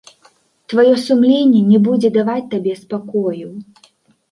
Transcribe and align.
Тваё 0.71 0.93
сумленне 1.01 1.61
не 1.71 1.79
будзе 1.89 2.13
даваць 2.17 2.49
табе 2.57 2.73
спакою. 2.83 3.47